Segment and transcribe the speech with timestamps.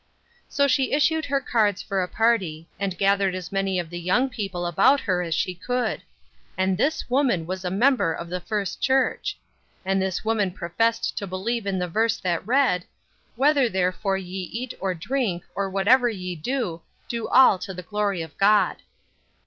[0.49, 4.29] So she issued her cards for a party, and gathered as many of the young
[4.29, 6.01] people about her as she could.
[6.57, 9.37] And this woman was a member of the First Church!
[9.85, 12.83] And this woman professed to believe in the verse that read,
[13.35, 18.23] "Whether therefore ye eat or drink, or whatever ye do, do all to the glory
[18.23, 18.77] of God!"